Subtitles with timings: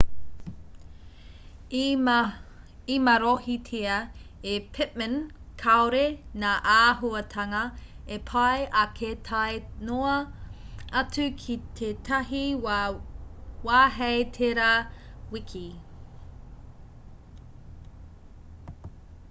[2.91, 3.97] i marohitia
[4.53, 5.11] e pittman
[5.63, 6.01] kāore
[6.43, 7.59] ngā āhuatanga
[8.15, 9.57] e pai ake tae
[9.91, 10.15] noa
[11.03, 14.71] atu ki tētahi wā hei tērā
[15.35, 15.63] wiki